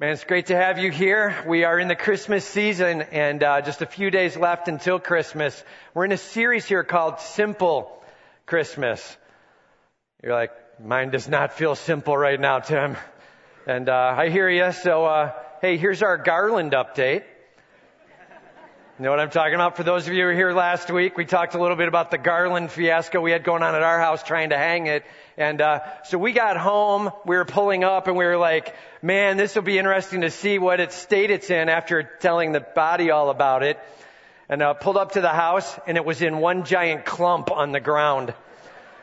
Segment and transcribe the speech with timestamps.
[0.00, 1.44] Man, it's great to have you here.
[1.46, 5.62] We are in the Christmas season and uh, just a few days left until Christmas.
[5.92, 8.02] We're in a series here called Simple
[8.46, 9.18] Christmas.
[10.22, 10.52] You're like,
[10.82, 12.96] mine does not feel simple right now, Tim.
[13.66, 14.72] And uh, I hear you.
[14.72, 17.24] So, uh, hey, here's our Garland update.
[19.00, 19.78] You know what I'm talking about?
[19.78, 22.10] For those of you who were here last week, we talked a little bit about
[22.10, 25.04] the garland fiasco we had going on at our house trying to hang it.
[25.38, 29.38] And uh, so we got home, we were pulling up, and we were like, man,
[29.38, 33.10] this will be interesting to see what it state it's in after telling the body
[33.10, 33.78] all about it.
[34.50, 37.72] And uh, pulled up to the house, and it was in one giant clump on
[37.72, 38.34] the ground.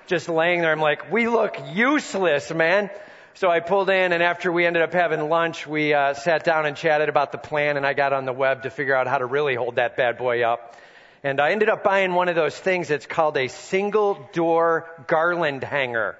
[0.05, 0.73] Just laying there.
[0.73, 2.91] I'm like, we look useless, man.
[3.37, 6.65] So I pulled in, and after we ended up having lunch, we uh, sat down
[6.65, 9.19] and chatted about the plan, and I got on the web to figure out how
[9.19, 10.75] to really hold that bad boy up.
[11.23, 15.63] And I ended up buying one of those things that's called a single door garland
[15.63, 16.17] hanger.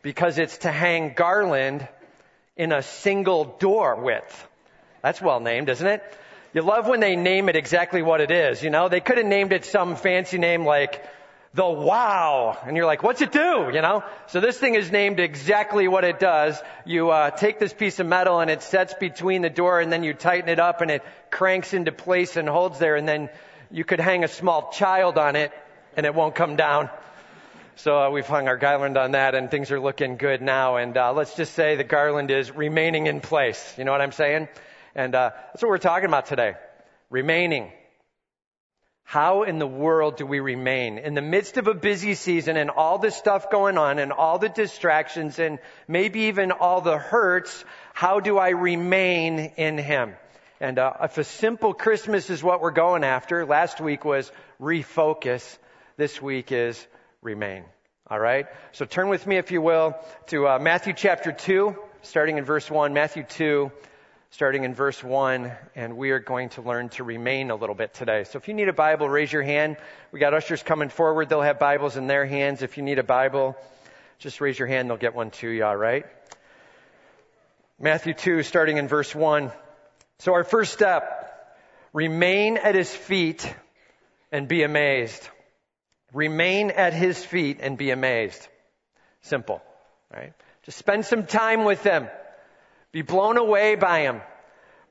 [0.00, 1.86] Because it's to hang garland
[2.56, 4.48] in a single door width.
[5.02, 6.02] That's well named, isn't it?
[6.54, 8.88] You love when they name it exactly what it is, you know?
[8.88, 11.04] They could have named it some fancy name like
[11.54, 12.58] the wow.
[12.66, 13.70] And you're like, what's it do?
[13.72, 14.02] You know?
[14.26, 16.60] So this thing is named exactly what it does.
[16.84, 20.02] You uh, take this piece of metal and it sets between the door and then
[20.02, 23.30] you tighten it up and it cranks into place and holds there and then
[23.70, 25.52] you could hang a small child on it
[25.96, 26.90] and it won't come down.
[27.76, 30.76] So uh, we've hung our garland on that and things are looking good now.
[30.76, 33.74] And uh, let's just say the garland is remaining in place.
[33.78, 34.48] You know what I'm saying?
[34.96, 36.54] And uh, that's what we're talking about today.
[37.10, 37.70] Remaining.
[39.04, 42.70] How in the world do we remain in the midst of a busy season and
[42.70, 47.64] all this stuff going on and all the distractions and maybe even all the hurts?
[47.92, 50.14] How do I remain in Him?
[50.58, 55.58] And uh, if a simple Christmas is what we're going after, last week was refocus.
[55.96, 56.84] This week is
[57.22, 57.64] remain.
[58.08, 58.46] All right.
[58.72, 59.94] So turn with me, if you will,
[60.28, 62.94] to uh, Matthew chapter two, starting in verse one.
[62.94, 63.70] Matthew two
[64.34, 67.94] starting in verse 1, and we are going to learn to remain a little bit
[67.94, 68.24] today.
[68.24, 69.76] So if you need a Bible, raise your hand.
[70.10, 71.28] We got ushers coming forward.
[71.28, 72.60] They'll have Bibles in their hands.
[72.60, 73.56] If you need a Bible,
[74.18, 74.90] just raise your hand.
[74.90, 76.04] They'll get one to you, all right?
[77.78, 79.52] Matthew 2, starting in verse 1.
[80.18, 81.56] So our first step,
[81.92, 83.48] remain at his feet
[84.32, 85.28] and be amazed.
[86.12, 88.48] Remain at his feet and be amazed.
[89.22, 89.62] Simple,
[90.12, 90.32] right?
[90.64, 92.08] Just spend some time with them.
[92.94, 94.20] Be blown away by him.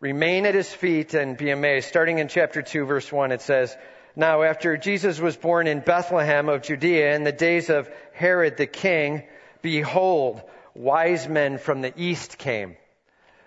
[0.01, 1.87] Remain at his feet and be amazed.
[1.87, 3.73] Starting in chapter 2 verse 1 it says,
[4.13, 8.67] Now after Jesus was born in Bethlehem of Judea in the days of Herod the
[8.67, 9.23] king,
[9.61, 10.41] behold,
[10.75, 12.75] wise men from the east came.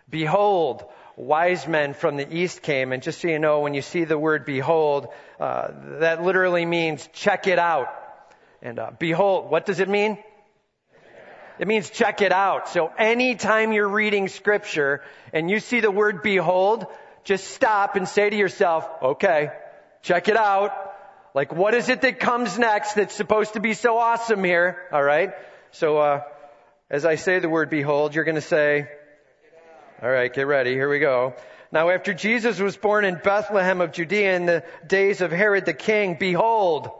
[0.08, 0.84] Behold,
[1.16, 2.92] wise men from the east came.
[2.92, 5.08] And just so you know, when you see the word behold,
[5.38, 5.68] uh,
[6.00, 7.88] that literally means check it out.
[8.62, 10.16] And uh, behold, what does it mean?
[11.58, 12.68] It means check it out.
[12.68, 15.02] So anytime you're reading scripture
[15.32, 16.86] and you see the word behold,
[17.24, 19.50] just stop and say to yourself, okay,
[20.02, 20.72] check it out.
[21.34, 24.88] Like what is it that comes next that's supposed to be so awesome here?
[24.92, 25.32] Alright?
[25.72, 26.22] So, uh,
[26.88, 28.88] as I say the word behold, you're gonna say,
[30.02, 31.34] alright, get ready, here we go.
[31.72, 35.74] Now after Jesus was born in Bethlehem of Judea in the days of Herod the
[35.74, 36.90] king, behold,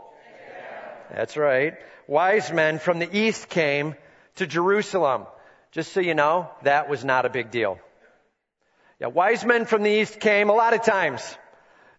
[1.10, 1.74] that's right,
[2.06, 3.94] wise men from the east came
[4.36, 5.26] to Jerusalem.
[5.72, 7.78] Just so you know, that was not a big deal.
[8.98, 11.36] Yeah, wise men from the east came a lot of times.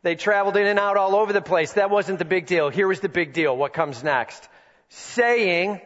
[0.02, 1.74] They traveled in and out all over the place.
[1.74, 2.70] That wasn't the big deal.
[2.70, 3.56] Here was the big deal.
[3.56, 4.48] What comes next?
[4.90, 5.82] Saying,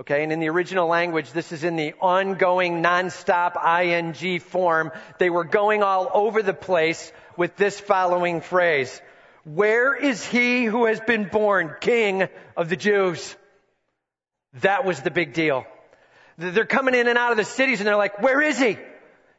[0.00, 4.92] okay, and in the original language, this is in the ongoing nonstop ing form.
[5.18, 9.00] They were going all over the place with this following phrase.
[9.44, 13.36] Where is he who has been born king of the Jews?
[14.60, 15.64] That was the big deal.
[16.38, 18.78] They're coming in and out of the cities and they're like, where is he?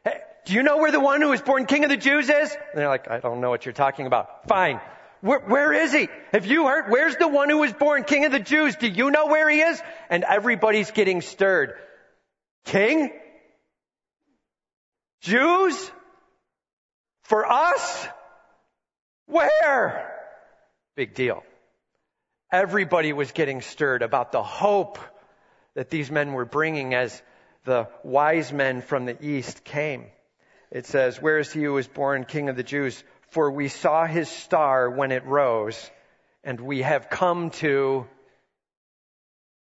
[0.04, 2.50] Hey, do you know where the one who was born king of the Jews is?
[2.52, 4.48] And they're like, I don't know what you're talking about.
[4.48, 4.80] Fine.
[5.20, 6.08] Where, where is he?
[6.32, 6.90] Have you heard?
[6.90, 8.76] Where's the one who was born king of the Jews?
[8.76, 9.80] Do you know where he is?
[10.10, 11.74] And everybody's getting stirred.
[12.64, 13.12] King?
[15.22, 15.90] Jews?
[17.24, 18.08] For us?
[19.26, 20.14] Where?
[20.96, 21.42] Big deal.
[22.50, 24.98] Everybody was getting stirred about the hope
[25.78, 27.22] that these men were bringing as
[27.64, 30.06] the wise men from the east came.
[30.72, 33.00] It says, Where is he who was born king of the Jews?
[33.30, 35.88] For we saw his star when it rose,
[36.42, 38.08] and we have come to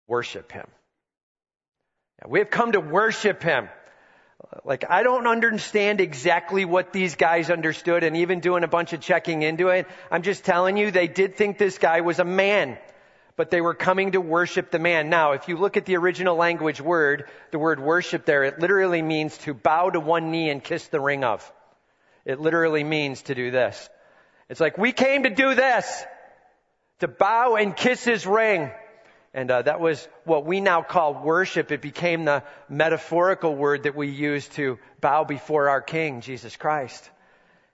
[0.08, 0.66] worship him.
[2.26, 3.68] We have come to worship him.
[4.64, 9.00] Like, I don't understand exactly what these guys understood, and even doing a bunch of
[9.00, 12.76] checking into it, I'm just telling you, they did think this guy was a man.
[13.36, 15.08] But they were coming to worship the man.
[15.08, 19.02] Now, if you look at the original language word, the word worship there, it literally
[19.02, 21.50] means to bow to one knee and kiss the ring of.
[22.24, 23.88] It literally means to do this.
[24.48, 26.04] It's like, we came to do this,
[27.00, 28.70] to bow and kiss his ring.
[29.34, 31.72] And uh, that was what we now call worship.
[31.72, 37.08] It became the metaphorical word that we use to bow before our King, Jesus Christ.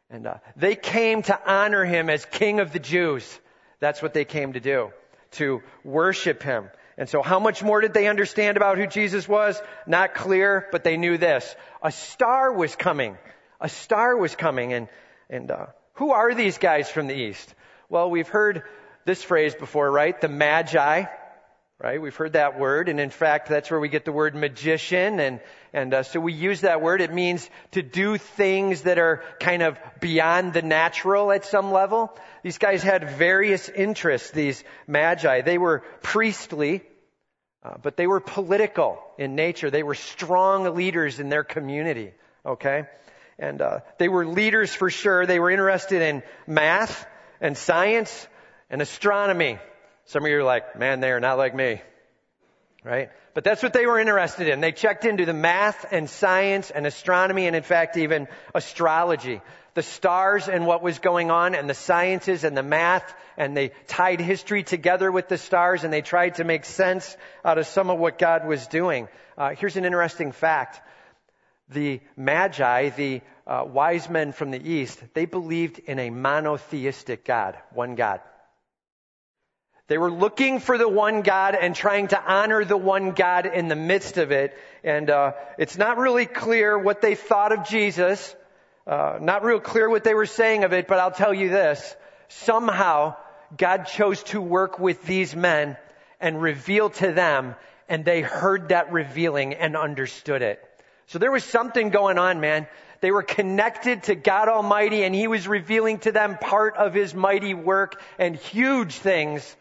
[0.09, 3.41] And uh, they came to honor him as King of the Jews.
[3.81, 4.91] That's what they came to do,
[5.33, 6.71] to worship him.
[6.97, 9.61] And so how much more did they understand about who Jesus was?
[9.87, 11.55] Not clear, but they knew this.
[11.83, 13.17] A star was coming.
[13.61, 14.73] A star was coming.
[14.73, 14.89] And,
[15.31, 17.55] and uh, who are these guys from the east?
[17.89, 18.65] Well, we've heard
[19.05, 20.21] this phrase before, right?
[20.21, 21.05] The Magi
[21.81, 22.03] right?
[22.03, 25.41] We've heard that word, and in fact, that's where we get the word magician, and
[25.73, 27.01] and uh, so we use that word.
[27.01, 32.17] It means to do things that are kind of beyond the natural at some level.
[32.43, 34.31] These guys had various interests.
[34.31, 36.83] These magi, they were priestly,
[37.63, 39.71] uh, but they were political in nature.
[39.71, 42.13] They were strong leaders in their community.
[42.45, 42.87] Okay,
[43.39, 45.27] and uh, they were leaders for sure.
[45.27, 47.07] They were interested in math
[47.41, 48.27] and science
[48.69, 49.59] and astronomy.
[50.09, 51.83] Some of you are like, man, they are not like me.
[52.83, 53.11] Right?
[53.35, 54.63] But that's what they were interested in.
[54.63, 59.43] They checked into the math and science and astronomy and in fact even astrology.
[59.75, 63.73] The stars and what was going on and the sciences and the math and they
[63.87, 67.15] tied history together with the stars and they tried to make sense
[67.45, 69.09] out of some of what God was doing.
[69.37, 70.81] Uh, here's an interesting fact.
[71.69, 77.59] The Magi, the uh, wise men from the East, they believed in a monotheistic God,
[77.75, 78.21] one God.
[79.89, 83.69] They were looking for the one God and trying to honor the one God in
[83.69, 84.55] the midst of it.
[84.85, 88.37] And uh, it's not really clear what they thought of Jesus.
[88.87, 91.97] Uh, not real clear what they were saying of it, but I'll tell you this.
[92.29, 93.17] Somehow,
[93.57, 95.79] God chose to work with these men
[96.21, 97.55] and reveal to them,
[97.89, 100.63] and they heard that revealing and understood it.
[101.07, 102.67] So there was something going on, man.
[103.01, 107.15] They were connected to God Almighty, and He was revealing to them part of His
[107.15, 109.57] mighty work and huge things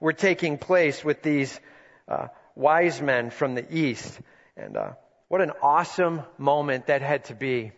[0.00, 1.60] were taking place with these
[2.08, 4.18] uh, wise men from the east.
[4.56, 4.92] And uh,
[5.28, 7.72] what an awesome moment that had to be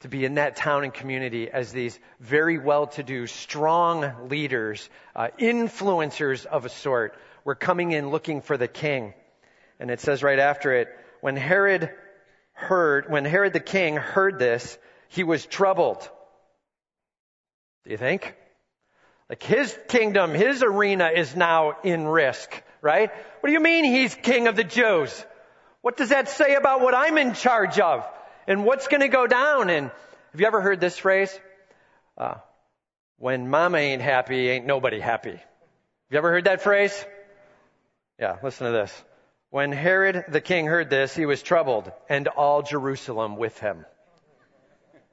[0.00, 6.44] to be in that town and community as these very well-to-do, strong leaders, uh, influencers
[6.44, 9.14] of a sort, were coming in looking for the king.
[9.80, 10.88] And it says right after it,
[11.22, 11.88] when Herod
[12.52, 14.76] heard, when Herod the king heard this,
[15.08, 16.06] he was troubled.
[17.84, 18.34] Do you think?
[19.28, 23.10] Like his kingdom, his arena is now in risk, right?
[23.40, 25.24] What do you mean he's king of the Jews?
[25.80, 28.04] What does that say about what I'm in charge of?
[28.46, 29.70] And what's going to go down?
[29.70, 29.90] And
[30.32, 31.38] have you ever heard this phrase?
[32.18, 32.34] Uh,
[33.18, 35.30] when mama ain't happy, ain't nobody happy.
[35.30, 35.40] Have
[36.10, 37.04] you ever heard that phrase?
[38.18, 39.04] Yeah, listen to this.
[39.50, 43.86] When Herod the king heard this, he was troubled, and all Jerusalem with him.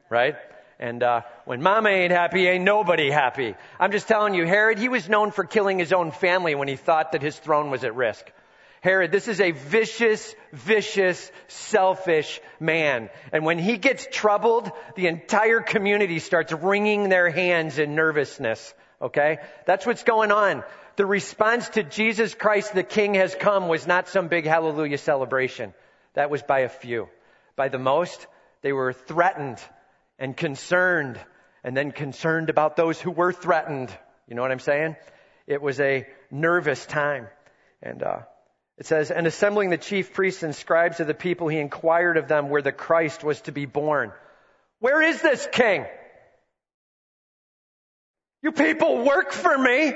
[0.10, 0.36] Right?
[0.82, 3.54] And uh, when mama ain't happy, ain't nobody happy.
[3.80, 6.76] I'm just telling you, Herod, he was known for killing his own family when he
[6.76, 8.26] thought that his throne was at risk.
[8.82, 13.12] Herod, this is a vicious, vicious, selfish man.
[13.32, 18.74] And when he gets troubled, the entire community starts wringing their hands in nervousness.
[19.00, 19.38] Okay?
[19.68, 20.64] That's what's going on.
[20.96, 25.76] The response to Jesus Christ the King has come was not some big hallelujah celebration.
[26.16, 27.08] That was by a few.
[27.56, 28.26] By the most,
[28.64, 29.60] they were threatened
[30.22, 31.20] and concerned,
[31.64, 33.90] and then concerned about those who were threatened.
[34.28, 34.96] You know what I'm saying?
[35.48, 37.28] It was a nervous time.
[37.82, 38.20] And uh,
[38.78, 42.28] it says, and assembling the chief priests and scribes of the people, he inquired of
[42.28, 44.12] them where the Christ was to be born.
[44.80, 45.88] Where is this king?
[48.44, 49.94] You people work for me.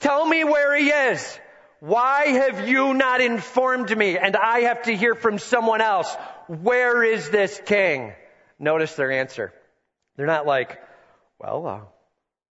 [0.00, 1.38] Tell me where he is.
[1.80, 4.16] Why have you not informed me?
[4.16, 6.10] And I have to hear from someone else.
[6.48, 8.14] Where is this king?
[8.64, 9.52] Notice their answer.
[10.16, 10.80] They're not like,
[11.38, 11.80] well, uh,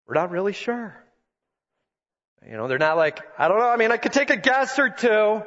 [0.06, 0.94] we're not really sure.
[2.46, 4.78] You know, they're not like, I don't know, I mean, I could take a guess
[4.78, 5.40] or two,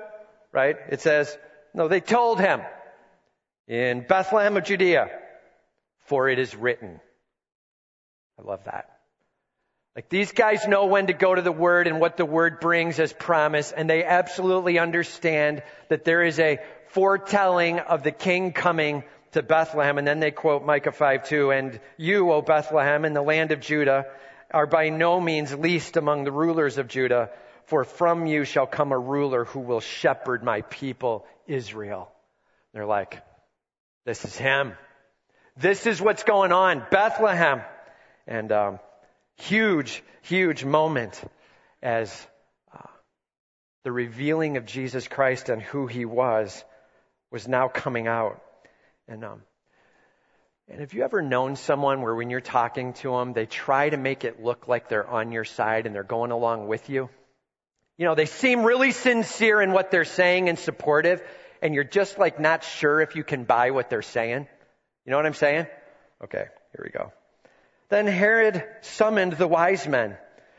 [0.52, 0.76] right?
[0.90, 1.38] It says,
[1.76, 2.62] no, they told him
[3.68, 5.10] in Bethlehem of Judea,
[6.06, 7.00] for it is written.
[8.40, 8.90] I love that.
[9.96, 13.00] Like these guys know when to go to the word and what the word brings
[13.00, 16.58] as promise, and they absolutely understand that there is a
[16.88, 19.04] foretelling of the king coming
[19.36, 23.52] to Bethlehem, and then they quote Micah 5:2, and you, O Bethlehem, in the land
[23.52, 24.06] of Judah,
[24.52, 27.30] are by no means least among the rulers of Judah,
[27.66, 32.12] for from you shall come a ruler who will shepherd my people, Israel.
[32.74, 33.22] They're like,
[34.06, 34.74] this is him.
[35.58, 36.86] This is what's going on.
[36.92, 37.62] Bethlehem.
[38.28, 38.80] And um,
[39.38, 41.22] huge, huge moment
[41.82, 42.28] as
[43.84, 46.64] The revealing of Jesus Christ and who he was
[47.32, 48.42] was now coming out.
[49.08, 49.42] And, um,
[50.68, 53.98] and have you ever known someone where when you're talking to them, they try to
[53.98, 57.10] make it look like they're on your side and they're going along with you?
[57.98, 61.22] You know, they seem really sincere in what they're saying and supportive,
[61.62, 64.48] and you're just like not sure if you can buy what they're saying.
[65.06, 65.68] You know what I'm saying?
[66.24, 67.14] Okay, here we go.
[67.90, 70.18] Then Herod summoned the wise men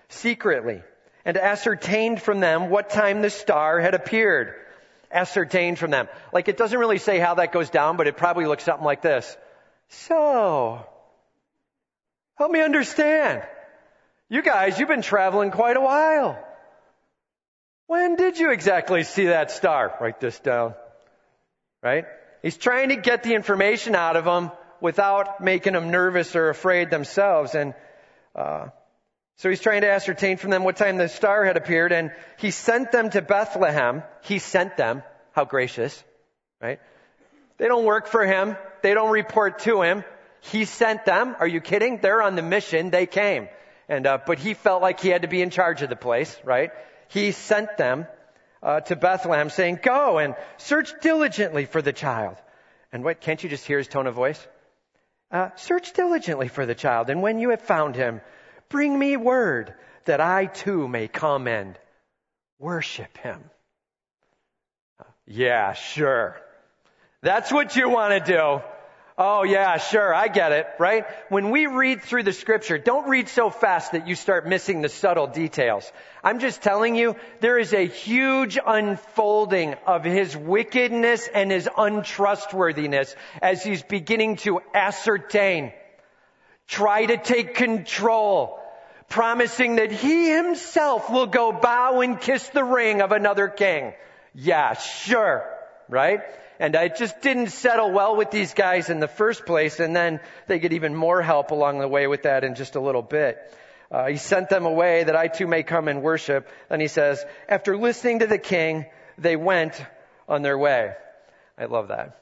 [0.08, 0.82] secretly
[1.24, 4.54] and ascertained from them what time the star had appeared.
[5.10, 6.08] Ascertained from them.
[6.32, 9.02] Like it doesn't really say how that goes down, but it probably looks something like
[9.02, 9.36] this.
[9.88, 10.84] So,
[12.36, 13.42] help me understand.
[14.28, 16.42] You guys, you've been traveling quite a while.
[17.86, 19.96] When did you exactly see that star?
[20.00, 20.74] Write this down.
[21.82, 22.04] Right?
[22.42, 26.90] He's trying to get the information out of them without making them nervous or afraid
[26.90, 27.54] themselves.
[27.54, 27.74] And
[28.34, 28.68] uh,
[29.36, 31.92] so he's trying to ascertain from them what time the star had appeared.
[31.92, 34.02] And he sent them to Bethlehem.
[34.22, 35.02] He sent them.
[35.32, 36.02] How gracious.
[36.60, 36.80] Right?
[37.58, 38.56] They don't work for him.
[38.82, 40.04] They don't report to him.
[40.40, 41.36] He sent them.
[41.38, 41.98] Are you kidding?
[42.00, 42.90] They're on the mission.
[42.90, 43.48] They came.
[43.88, 46.36] And, uh, but he felt like he had to be in charge of the place,
[46.44, 46.70] right?
[47.08, 48.06] he sent them
[48.62, 52.36] uh, to Bethlehem saying, Go and search diligently for the child.
[52.92, 54.44] And what, can't you just hear his tone of voice?
[55.30, 58.20] Uh, search diligently for the child, and when you have found him,
[58.68, 61.78] bring me word that I too may come and
[62.58, 63.42] worship him.
[65.26, 66.40] Yeah, sure.
[67.22, 68.62] That's what you want to do.
[69.18, 71.06] Oh yeah, sure, I get it, right?
[71.30, 74.90] When we read through the scripture, don't read so fast that you start missing the
[74.90, 75.90] subtle details.
[76.22, 83.16] I'm just telling you, there is a huge unfolding of his wickedness and his untrustworthiness
[83.40, 85.72] as he's beginning to ascertain,
[86.66, 88.58] try to take control,
[89.08, 93.92] promising that he himself will go bow and kiss the ring of another king.
[94.34, 95.48] Yeah, sure,
[95.88, 96.20] right?
[96.58, 99.80] And it just didn't settle well with these guys in the first place.
[99.80, 102.80] And then they get even more help along the way with that in just a
[102.80, 103.38] little bit.
[103.90, 106.48] Uh, he sent them away that I too may come and worship.
[106.70, 108.86] And he says, after listening to the king,
[109.18, 109.80] they went
[110.28, 110.92] on their way.
[111.58, 112.20] I love that.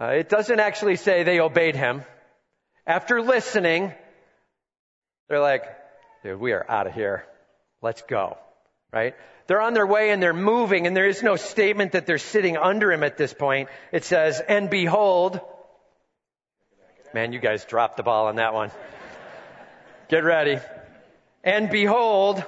[0.00, 2.04] Uh, it doesn't actually say they obeyed him.
[2.90, 3.92] After listening,
[5.28, 5.62] they're like,
[6.24, 7.24] dude, we are out of here.
[7.80, 8.36] Let's go.
[8.92, 9.14] Right?
[9.46, 12.56] They're on their way and they're moving and there is no statement that they're sitting
[12.56, 13.68] under him at this point.
[13.92, 15.38] It says, and behold,
[17.14, 18.72] man, you guys dropped the ball on that one.
[20.08, 20.58] Get ready.
[21.44, 22.42] And behold,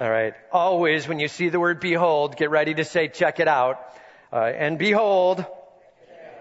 [0.00, 0.34] all right.
[0.50, 3.78] Always when you see the word behold, get ready to say check it out.
[4.32, 5.46] Uh, and behold,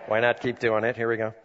[0.08, 0.96] why not keep doing it?
[0.96, 1.36] Here we go.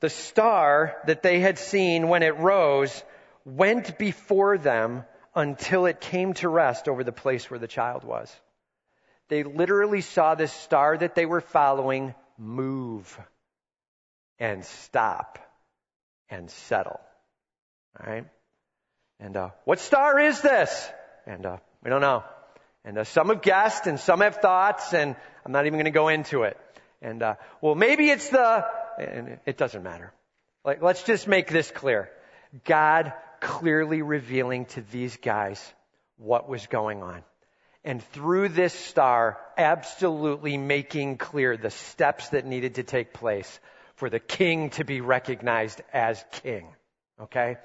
[0.00, 3.02] The star that they had seen when it rose
[3.44, 8.34] went before them until it came to rest over the place where the child was.
[9.28, 13.18] They literally saw this star that they were following move
[14.38, 15.38] and stop
[16.28, 17.00] and settle.
[17.98, 18.26] All right?
[19.20, 20.88] And uh, what star is this?
[21.26, 22.24] And uh, we don't know.
[22.84, 25.90] And uh, some have guessed and some have thoughts, and I'm not even going to
[25.90, 26.56] go into it.
[27.02, 28.64] And uh, well, maybe it's the.
[28.98, 30.12] And it doesn't matter.
[30.64, 32.10] Like, let's just make this clear.
[32.64, 35.62] God clearly revealing to these guys
[36.16, 37.22] what was going on.
[37.84, 43.60] And through this star, absolutely making clear the steps that needed to take place
[43.94, 46.66] for the king to be recognized as king.
[47.20, 47.56] Okay?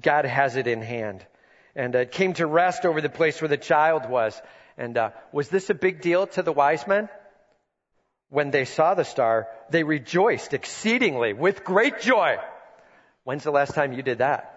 [0.00, 1.26] God has it in hand.
[1.74, 4.40] And uh, it came to rest over the place where the child was.
[4.78, 7.08] And uh, was this a big deal to the wise men?
[8.34, 12.36] When they saw the star, they rejoiced exceedingly with great joy.
[13.22, 14.54] When's the last time you did that?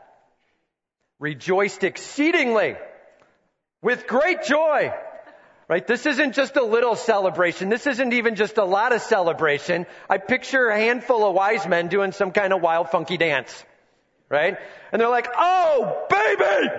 [1.19, 2.75] rejoiced exceedingly
[3.81, 4.93] with great joy.
[5.69, 5.85] Right?
[5.85, 7.67] This isn't just a little celebration.
[7.67, 9.85] This isn't even just a lot of celebration.
[10.09, 13.65] I picture a handful of wise men doing some kind of wild funky dance.
[14.29, 14.57] Right?
[14.91, 16.69] And they're like, oh baby!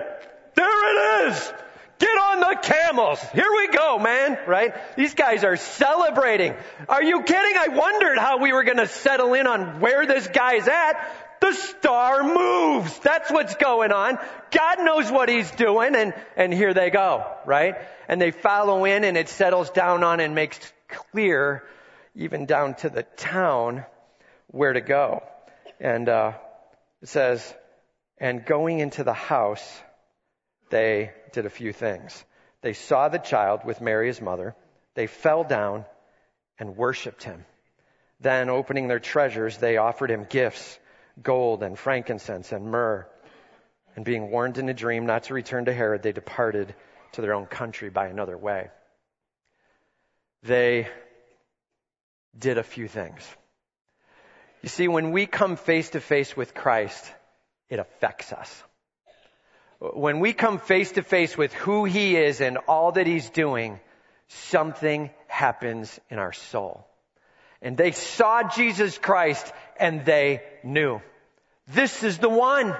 [0.55, 1.53] There it is!
[1.99, 3.19] Get on the camels!
[3.33, 4.37] Here we go, man!
[4.47, 4.73] Right?
[4.95, 6.55] These guys are celebrating.
[6.87, 7.57] Are you kidding?
[7.57, 11.39] I wondered how we were gonna settle in on where this guy's at.
[11.41, 12.97] The star moves.
[12.99, 14.17] That's what's going on.
[14.51, 17.75] God knows what he's doing and, and here they go, right?
[18.07, 21.63] And they follow in and it settles down on and makes clear,
[22.15, 23.85] even down to the town,
[24.47, 25.23] where to go.
[25.79, 26.33] And, uh,
[27.01, 27.53] it says,
[28.17, 29.81] and going into the house,
[30.69, 32.23] they did a few things.
[32.61, 34.55] They saw the child with Mary, his mother.
[34.95, 35.85] They fell down
[36.57, 37.45] and worshiped him.
[38.19, 40.77] Then, opening their treasures, they offered him gifts
[41.21, 43.07] gold and frankincense and myrrh.
[43.95, 46.73] And being warned in a dream not to return to Herod, they departed
[47.13, 48.69] to their own country by another way.
[50.43, 50.87] They
[52.37, 53.27] did a few things.
[54.61, 57.11] You see, when we come face to face with Christ,
[57.69, 58.63] it affects us.
[59.79, 63.79] When we come face to face with who He is and all that He's doing,
[64.27, 66.85] something happens in our soul.
[67.61, 71.01] And they saw Jesus Christ and they knew.
[71.67, 72.75] This is the one.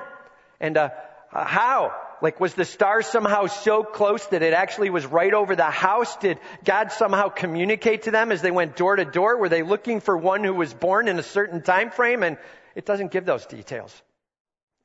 [0.60, 0.90] And uh,
[1.32, 1.94] how?
[2.22, 6.18] Like was the star somehow so close that it actually was right over the house?
[6.18, 9.38] Did God somehow communicate to them as they went door to door?
[9.38, 12.24] Were they looking for one who was born in a certain time frame?
[12.24, 12.38] And
[12.76, 14.02] it doesn't give those details.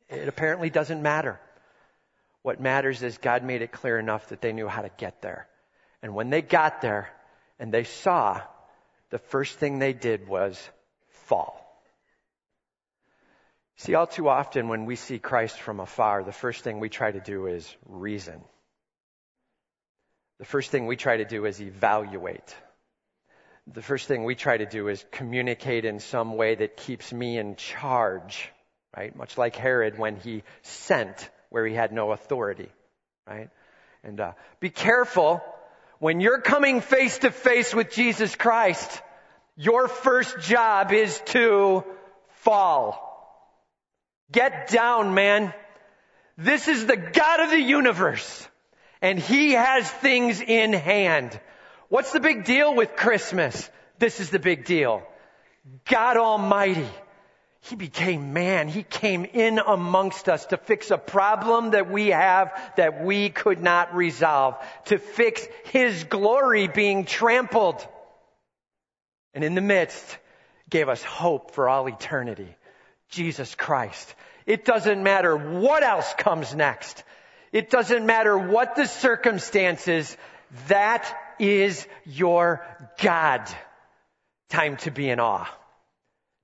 [0.09, 1.41] It apparently doesn't matter.
[2.45, 5.49] What matters is God made it clear enough that they knew how to get there.
[6.03, 7.09] And when they got there
[7.59, 8.39] and they saw,
[9.09, 10.63] the first thing they did was
[11.09, 11.59] fall.
[13.77, 17.11] See, all too often when we see Christ from afar, the first thing we try
[17.11, 18.45] to do is reason.
[20.39, 22.55] The first thing we try to do is evaluate.
[23.69, 27.39] The first thing we try to do is communicate in some way that keeps me
[27.39, 28.51] in charge,
[28.95, 29.17] right?
[29.17, 32.69] Much like Herod when he sent where he had no authority,
[33.29, 33.49] right?
[34.03, 35.41] And uh, be careful
[36.01, 39.01] when you're coming face to face with Jesus Christ.
[39.57, 41.85] Your first job is to
[42.41, 42.99] fall.
[44.33, 45.55] Get down, man.
[46.37, 48.49] This is the God of the universe.
[49.01, 51.39] And He has things in hand.
[51.89, 53.71] What's the big deal with Christmas?
[54.01, 55.05] This is the big deal.
[55.89, 56.89] God Almighty.
[57.65, 58.69] He became man.
[58.69, 63.63] He came in amongst us to fix a problem that we have that we could
[63.63, 64.57] not resolve.
[64.87, 67.87] To fix His glory being trampled.
[69.33, 70.19] And in the midst,
[70.69, 72.55] gave us hope for all eternity.
[73.09, 74.15] Jesus Christ.
[74.45, 77.03] It doesn't matter what else comes next.
[77.51, 80.15] It doesn't matter what the circumstances.
[80.69, 82.67] That is your
[83.01, 83.49] God.
[84.51, 85.49] Time to be in awe.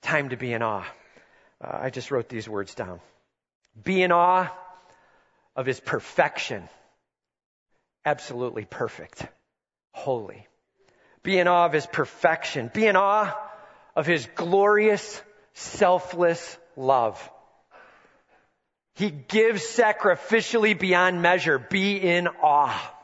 [0.01, 0.87] Time to be in awe.
[1.63, 3.01] Uh, I just wrote these words down.
[3.83, 4.49] Be in awe
[5.57, 6.69] of his perfection.
[8.05, 9.27] Absolutely perfect.
[9.93, 10.47] Holy.
[11.23, 12.71] Be in awe of his perfection.
[12.73, 13.37] Be in awe
[13.95, 15.23] of his glorious
[15.55, 17.31] selfless love.
[18.95, 21.59] He gives sacrificially beyond measure.
[21.59, 22.95] Be in awe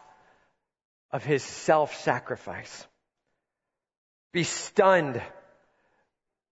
[1.10, 2.86] of his self-sacrifice.
[4.32, 5.22] Be stunned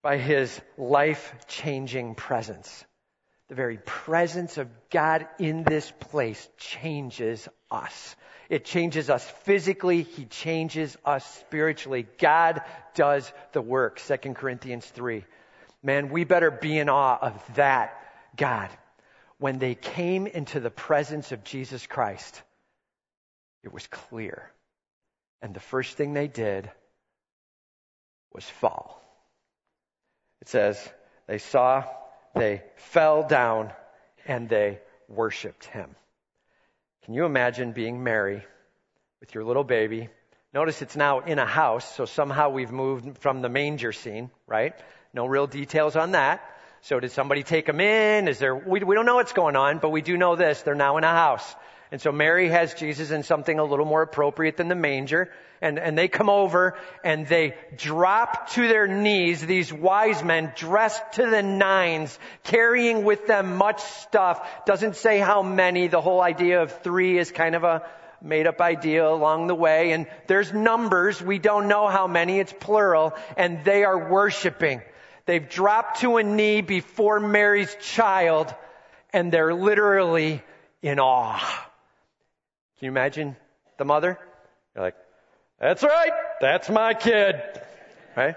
[0.04, 2.84] by his life-changing presence.
[3.48, 8.14] The very presence of God in this place changes us.
[8.50, 10.02] It changes us physically.
[10.02, 12.06] He changes us spiritually.
[12.18, 12.60] God
[12.94, 13.98] does the work.
[13.98, 15.24] 2 Corinthians 3.
[15.82, 17.98] Man, we better be in awe of that
[18.36, 18.68] God.
[19.38, 22.42] When they came into the presence of Jesus Christ,
[23.62, 24.50] it was clear.
[25.40, 26.70] And the first thing they did
[28.34, 29.00] was fall.
[30.44, 30.88] It says,
[31.26, 31.85] they saw,
[32.35, 33.72] they fell down,
[34.26, 34.78] and they
[35.09, 35.96] worshiped him.
[37.07, 38.44] Can you imagine being Mary
[39.20, 40.11] with your little baby?
[40.52, 44.74] Notice it's now in a house, so somehow we've moved from the manger scene, right?
[45.14, 46.42] No real details on that.
[46.83, 48.28] So did somebody take them in?
[48.28, 50.61] Is there, we, we don't know what's going on, but we do know this.
[50.61, 51.54] They're now in a house.
[51.94, 55.30] And so Mary has Jesus in something a little more appropriate than the manger.
[55.61, 61.04] And, and they come over and they drop to their knees, these wise men dressed
[61.12, 64.44] to the nines, carrying with them much stuff.
[64.66, 65.87] Doesn't say how many.
[65.87, 67.88] The whole idea of three is kind of a
[68.20, 69.92] made up idea along the way.
[69.92, 71.22] And there's numbers.
[71.22, 72.40] We don't know how many.
[72.40, 73.14] It's plural.
[73.37, 74.83] And they are worshiping.
[75.26, 78.52] They've dropped to a knee before Mary's child
[79.12, 80.42] and they're literally
[80.83, 81.70] in awe.
[82.78, 83.37] Can you imagine
[83.78, 84.18] the mother?
[84.74, 84.96] You're like,
[85.60, 86.12] that's right.
[86.40, 87.37] That's my kid.
[88.16, 88.37] Right?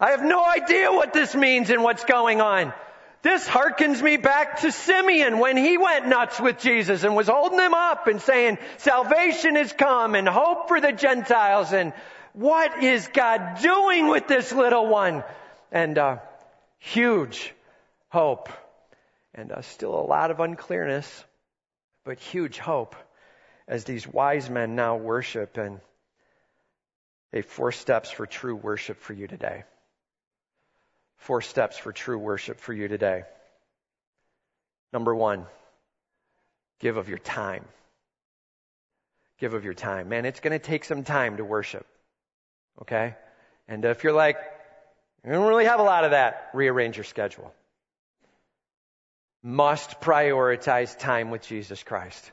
[0.00, 2.72] I have no idea what this means and what's going on.
[3.22, 7.58] This harkens me back to Simeon when he went nuts with Jesus and was holding
[7.58, 11.92] him up and saying, salvation has come and hope for the Gentiles and
[12.34, 15.24] what is God doing with this little one?
[15.72, 16.16] and uh,
[16.78, 17.52] huge
[18.08, 18.48] hope.
[19.34, 21.24] And uh, still a lot of unclearness,
[22.04, 22.96] but huge hope
[23.68, 25.56] as these wise men now worship.
[25.56, 25.80] And
[27.32, 29.64] hey, four steps for true worship for you today.
[31.18, 33.24] Four steps for true worship for you today.
[34.92, 35.46] Number one,
[36.80, 37.64] give of your time.
[39.38, 40.08] Give of your time.
[40.08, 41.86] Man, it's going to take some time to worship.
[42.82, 43.14] Okay?
[43.68, 44.36] And if you're like,
[45.24, 46.50] you don't really have a lot of that.
[46.54, 47.52] Rearrange your schedule.
[49.42, 52.30] Must prioritize time with Jesus Christ.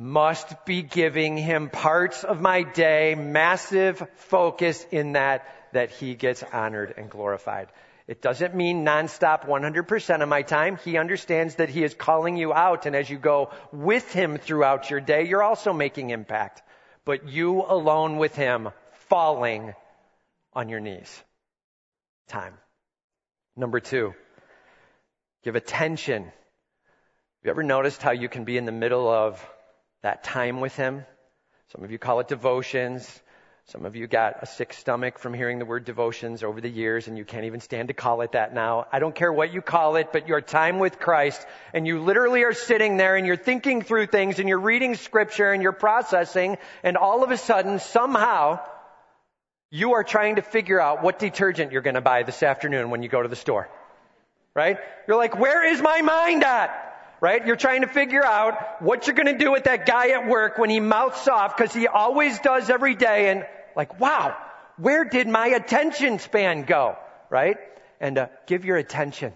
[0.00, 6.42] Must be giving him parts of my day, massive focus in that, that he gets
[6.42, 7.68] honored and glorified.
[8.08, 10.78] It doesn't mean nonstop 100% of my time.
[10.86, 14.88] He understands that he is calling you out, and as you go with him throughout
[14.88, 16.62] your day, you're also making impact.
[17.04, 18.70] But you alone with him,
[19.10, 19.74] falling
[20.54, 21.22] on your knees.
[22.28, 22.54] Time.
[23.54, 24.14] Number two,
[25.44, 26.22] give attention.
[26.24, 26.32] Have
[27.44, 29.46] you ever noticed how you can be in the middle of
[30.02, 31.04] that time with Him.
[31.72, 33.22] Some of you call it devotions.
[33.66, 37.06] Some of you got a sick stomach from hearing the word devotions over the years
[37.06, 38.86] and you can't even stand to call it that now.
[38.90, 42.42] I don't care what you call it, but your time with Christ and you literally
[42.42, 46.58] are sitting there and you're thinking through things and you're reading scripture and you're processing
[46.82, 48.58] and all of a sudden somehow
[49.70, 53.04] you are trying to figure out what detergent you're going to buy this afternoon when
[53.04, 53.68] you go to the store.
[54.52, 54.78] Right?
[55.06, 56.89] You're like, where is my mind at?
[57.20, 57.46] Right?
[57.46, 60.58] You're trying to figure out what you're going to do with that guy at work
[60.58, 64.36] when he mouths off because he always does every day and like, wow,
[64.76, 66.96] where did my attention span go?
[67.28, 67.56] Right?
[68.00, 69.34] And uh, give your attention.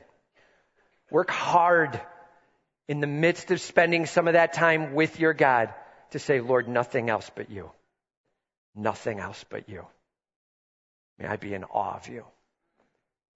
[1.11, 2.01] Work hard
[2.89, 5.73] in the midst of spending some of that time with your God
[6.11, 7.71] to say, Lord, nothing else but you.
[8.75, 9.87] Nothing else but you.
[11.19, 12.25] May I be in awe of you.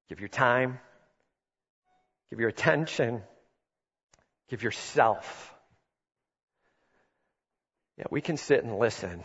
[0.08, 0.80] Give your time.
[2.30, 3.22] Give your attention.
[4.48, 5.54] Give yourself.
[7.96, 9.24] Yeah, we can sit and listen.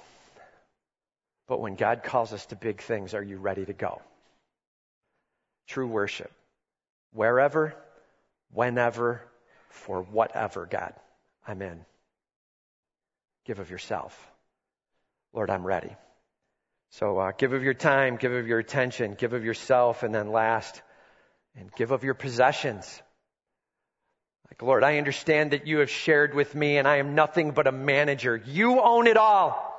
[1.47, 4.01] But when God calls us to big things, are you ready to go?
[5.67, 6.31] True worship.
[7.11, 7.75] Wherever,
[8.51, 9.21] whenever,
[9.69, 10.93] for whatever, God,
[11.47, 11.85] I'm in.
[13.45, 14.17] Give of yourself.
[15.33, 15.95] Lord, I'm ready.
[16.91, 20.31] So uh, give of your time, give of your attention, give of yourself, and then
[20.31, 20.81] last,
[21.55, 23.01] and give of your possessions.
[24.53, 27.65] Like, Lord, I understand that you have shared with me and I am nothing but
[27.65, 28.39] a manager.
[28.45, 29.71] You own it all.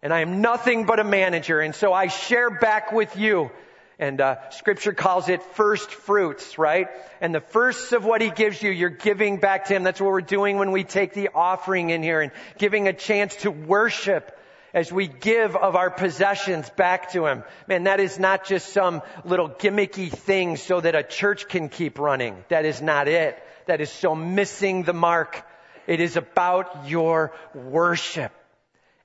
[0.00, 1.58] And I am nothing but a manager.
[1.58, 3.50] And so I share back with you.
[3.98, 6.86] And uh, scripture calls it first fruits, right?
[7.20, 9.82] And the first of what he gives you, you're giving back to him.
[9.82, 13.34] That's what we're doing when we take the offering in here and giving a chance
[13.36, 14.38] to worship
[14.72, 17.42] as we give of our possessions back to him.
[17.66, 21.98] Man, that is not just some little gimmicky thing so that a church can keep
[21.98, 22.36] running.
[22.50, 25.44] That is not it that is so missing the mark.
[25.86, 28.32] It is about your worship.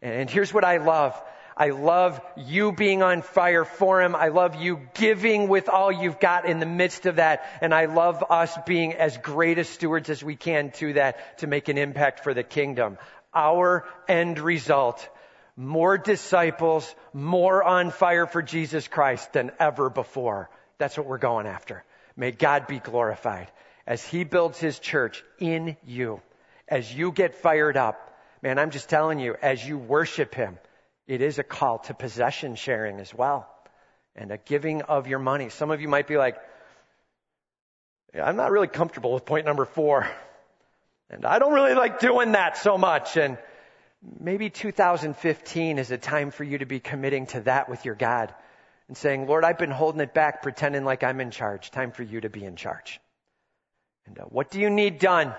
[0.02, 1.20] And here's what I love.
[1.60, 4.16] I love you being on fire for Him.
[4.16, 7.44] I love you giving with all you've got in the midst of that.
[7.62, 11.48] And I love us being as great as stewards as we can to that to
[11.48, 13.00] make an impact for the kingdom.
[13.34, 15.08] Our end result,
[15.56, 20.52] more disciples, more on fire for Jesus Christ than ever before.
[20.78, 21.84] That's what we're going after.
[22.16, 23.48] May God be glorified
[23.88, 26.22] as He builds His church in you,
[26.68, 30.60] as you get fired up, man, I'm just telling you, as you worship Him,
[31.08, 33.50] it is a call to possession sharing as well
[34.18, 35.50] and a giving of your money.
[35.50, 36.38] Some of you might be like,
[38.14, 40.08] yeah, I'm not really comfortable with point number four.
[41.10, 43.16] And I don't really like doing that so much.
[43.16, 43.38] And
[44.20, 48.34] maybe 2015 is a time for you to be committing to that with your God
[48.88, 51.72] and saying, Lord, I've been holding it back, pretending like I'm in charge.
[51.72, 53.00] Time for you to be in charge.
[54.08, 55.34] And uh, what do you need done?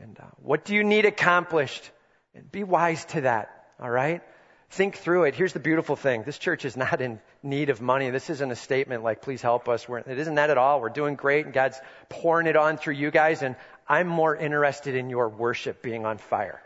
[0.00, 1.90] And uh, what do you need accomplished?
[2.34, 4.22] And be wise to that, all right?
[4.70, 5.34] Think through it.
[5.34, 6.24] Here's the beautiful thing.
[6.24, 8.10] This church is not in need of money.
[8.10, 9.88] This isn't a statement like, please help us.
[9.88, 10.80] We're, it isn't that at all.
[10.80, 13.56] We're doing great and God's pouring it on through you guys and
[13.88, 16.60] I'm more interested in your worship being on fire.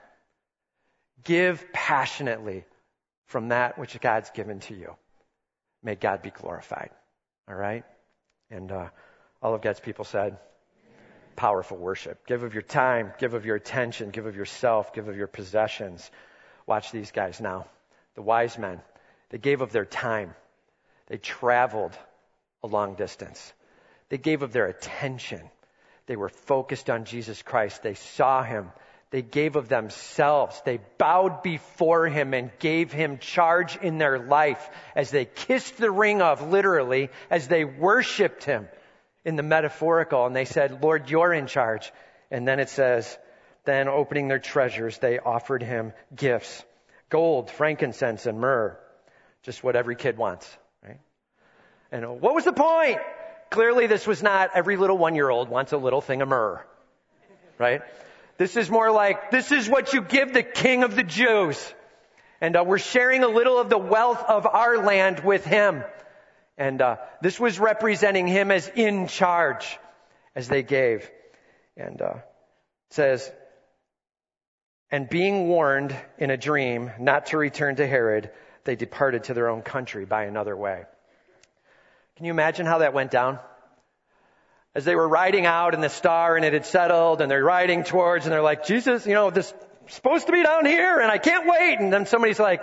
[1.22, 2.64] Give passionately
[3.26, 4.96] from that which God's given to you.
[5.84, 6.90] May God be glorified.
[7.48, 7.84] All right?
[8.50, 8.88] And uh,
[9.40, 10.38] all of God's people said,
[11.36, 12.26] powerful worship.
[12.26, 16.10] Give of your time, give of your attention, give of yourself, give of your possessions.
[16.66, 17.66] Watch these guys now.
[18.14, 18.80] The wise men,
[19.30, 20.34] they gave of their time.
[21.06, 21.96] They traveled
[22.62, 23.52] a long distance.
[24.08, 25.40] They gave of their attention.
[26.06, 27.82] They were focused on Jesus Christ.
[27.82, 28.70] They saw him.
[29.10, 30.60] They gave of themselves.
[30.64, 35.90] They bowed before him and gave him charge in their life as they kissed the
[35.90, 38.68] ring of, literally, as they worshiped him
[39.24, 41.92] in the metaphorical and they said, Lord, you're in charge.
[42.30, 43.18] And then it says,
[43.64, 46.64] then opening their treasures, they offered him gifts
[47.12, 48.74] gold, frankincense, and myrrh.
[49.42, 50.48] Just what every kid wants,
[50.82, 50.98] right?
[51.92, 53.00] And what was the point?
[53.50, 56.64] Clearly, this was not every little one year old wants a little thing of myrrh,
[57.58, 57.82] right?
[58.38, 61.74] This is more like, this is what you give the king of the Jews.
[62.40, 65.84] And uh, we're sharing a little of the wealth of our land with him.
[66.58, 69.78] And uh, this was representing him as in charge
[70.34, 71.10] as they gave.
[71.76, 73.30] And uh, it says,
[74.90, 78.30] And being warned in a dream not to return to Herod,
[78.64, 80.84] they departed to their own country by another way.
[82.16, 83.38] Can you imagine how that went down?
[84.74, 87.84] As they were riding out in the star and it had settled and they're riding
[87.84, 91.10] towards and they're like, Jesus, you know, this is supposed to be down here and
[91.10, 91.78] I can't wait.
[91.78, 92.60] And then somebody's like,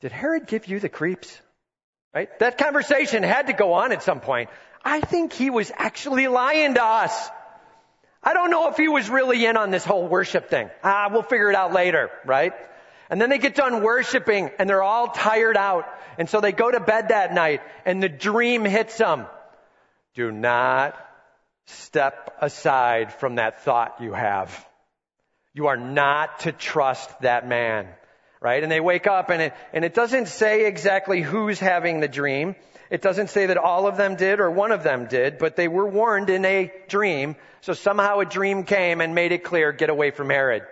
[0.00, 1.40] did Herod give you the creeps?
[2.14, 2.38] Right?
[2.40, 4.50] That conversation had to go on at some point.
[4.84, 7.30] I think he was actually lying to us.
[8.22, 10.70] I don't know if he was really in on this whole worship thing.
[10.84, 12.52] Ah, we'll figure it out later, right?
[13.10, 15.86] And then they get done worshiping and they're all tired out.
[16.18, 19.26] And so they go to bed that night and the dream hits them.
[20.14, 20.96] Do not
[21.66, 24.66] step aside from that thought you have.
[25.54, 27.88] You are not to trust that man,
[28.42, 28.62] right?
[28.62, 32.56] And they wake up and it, and it doesn't say exactly who's having the dream.
[32.90, 35.68] It doesn't say that all of them did or one of them did, but they
[35.68, 37.36] were warned in a dream.
[37.60, 40.64] So somehow a dream came and made it clear, get away from Herod.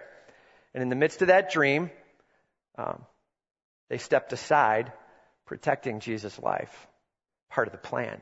[0.75, 1.91] And in the midst of that dream,
[2.77, 3.07] um,
[3.89, 4.93] they stepped aside,
[5.47, 6.87] protecting Jesus' life,
[7.51, 8.21] part of the plan.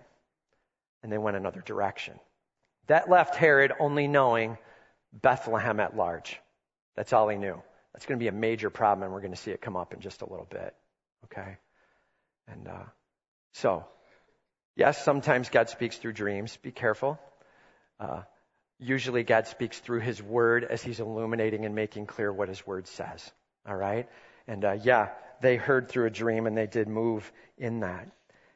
[1.03, 2.19] And they went another direction.
[2.87, 4.59] That left Herod only knowing
[5.13, 6.39] Bethlehem at large.
[6.97, 7.63] That's all he knew.
[7.93, 9.93] That's going to be a major problem, and we're going to see it come up
[9.93, 10.75] in just a little bit.
[11.25, 11.57] Okay?
[12.47, 12.85] And uh,
[13.53, 13.85] so,
[14.77, 16.57] yes, sometimes God speaks through dreams.
[16.63, 17.19] Be careful.
[17.99, 18.23] Uh,
[18.79, 22.87] usually, God speaks through His Word as He's illuminating and making clear what His Word
[22.87, 23.31] says.
[23.67, 24.09] All right?
[24.47, 28.09] And uh, yeah, they heard through a dream and they did move in that.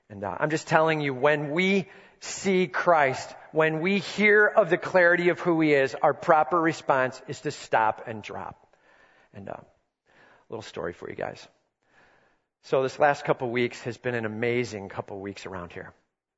[0.09, 1.88] And uh, I'm just telling you, when we
[2.21, 7.21] see Christ, when we hear of the clarity of who He is, our proper response
[7.29, 8.62] is to stop and drop.
[9.35, 9.64] And a
[10.51, 11.47] little story for you guys.
[12.64, 15.92] So this last couple weeks has been an amazing couple weeks around here.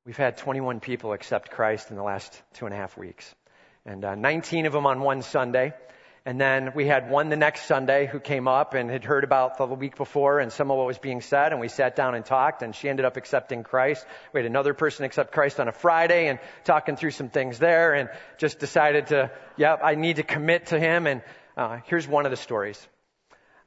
[0.05, 3.33] We've had 21 people accept Christ in the last two and a half weeks,
[3.85, 5.73] and uh, 19 of them on one Sunday.
[6.27, 9.59] And then we had one the next Sunday who came up and had heard about
[9.59, 12.25] the week before and some of what was being said, and we sat down and
[12.25, 14.03] talked, and she ended up accepting Christ.
[14.33, 17.93] We had another person accept Christ on a Friday and talking through some things there,
[17.93, 21.05] and just decided to, yep, I need to commit to him.
[21.05, 21.21] And
[21.57, 22.87] uh, here's one of the stories.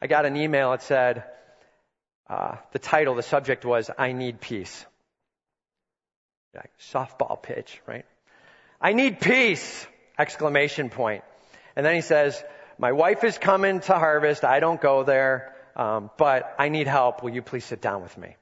[0.00, 1.24] I got an email that said,
[2.28, 4.84] uh, the title, the subject was, I Need Peace.
[6.54, 8.04] Like softball pitch, right?
[8.80, 9.86] I need peace!
[10.18, 11.24] Exclamation point.
[11.76, 12.42] And then he says,
[12.78, 14.44] my wife is coming to harvest.
[14.44, 17.22] I don't go there, um, but I need help.
[17.22, 18.36] Will you please sit down with me?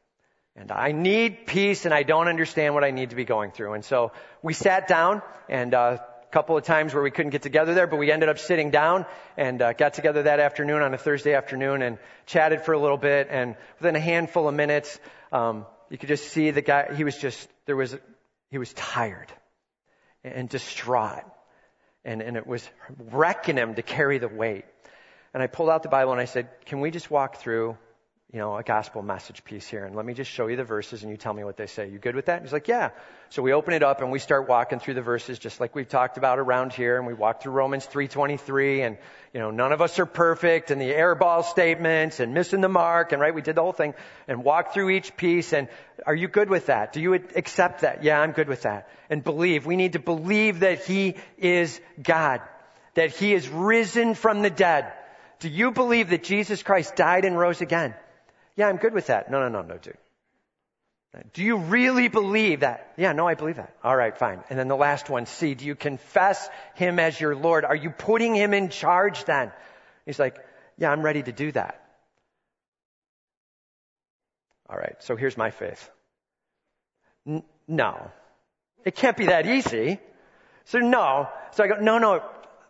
[0.56, 3.74] And I need peace and I don't understand what I need to be going through.
[3.74, 5.98] And so we sat down and uh,
[6.30, 9.06] couple of times where we couldn't get together there, but we ended up sitting down
[9.36, 12.98] and uh, got together that afternoon on a Thursday afternoon and chatted for a little
[12.98, 13.28] bit.
[13.30, 14.98] And within a handful of minutes,
[15.32, 16.94] um, you could just see the guy.
[16.94, 17.96] He was just there was
[18.50, 19.32] he was tired
[20.24, 21.24] and distraught
[22.06, 22.66] and, and it was
[23.10, 24.64] wrecking him to carry the weight.
[25.34, 27.76] And I pulled out the Bible and I said, Can we just walk through,
[28.32, 29.84] you know, a gospel message piece here?
[29.84, 31.88] And let me just show you the verses and you tell me what they say.
[31.88, 32.38] You good with that?
[32.38, 32.90] And he's like, Yeah.
[33.30, 35.88] So we open it up and we start walking through the verses just like we've
[35.88, 36.96] talked about around here.
[36.96, 38.98] And we walk through Romans 3.23 and,
[39.32, 43.12] you know, none of us are perfect and the airball statements and missing the mark.
[43.12, 43.94] And right, we did the whole thing
[44.26, 45.52] and walk through each piece.
[45.52, 45.68] And
[46.04, 46.92] are you good with that?
[46.92, 48.02] Do you accept that?
[48.02, 48.88] Yeah, I'm good with that.
[49.08, 49.66] And believe.
[49.66, 52.40] We need to believe that He is God.
[52.94, 54.92] That He is risen from the dead.
[55.38, 57.94] Do you believe that Jesus Christ died and rose again?
[58.56, 59.30] Yeah, I'm good with that.
[59.30, 59.96] No, no, no, no, dude.
[61.32, 62.92] Do you really believe that?
[62.96, 63.74] Yeah, no, I believe that.
[63.82, 64.42] All right, fine.
[64.50, 67.64] And then the last one, C, do you confess him as your Lord?
[67.64, 69.50] Are you putting him in charge then?
[70.04, 70.36] He's like,
[70.76, 71.82] yeah, I'm ready to do that.
[74.68, 75.88] All right, so here's my faith.
[77.26, 78.10] N- no.
[78.84, 80.00] It can't be that easy.
[80.66, 81.28] So no.
[81.52, 82.22] So I go, no, no,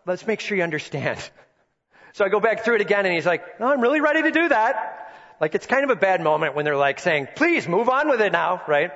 [0.07, 1.18] let's make sure you understand.
[2.12, 4.31] So I go back through it again and he's like, no, I'm really ready to
[4.31, 5.06] do that.
[5.40, 8.20] Like it's kind of a bad moment when they're like saying, please move on with
[8.20, 8.90] it now, right?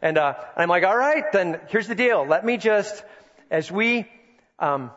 [0.00, 2.26] And, uh, I'm like, all right, then here's the deal.
[2.26, 3.02] Let me just,
[3.50, 4.06] as we,
[4.58, 4.90] um,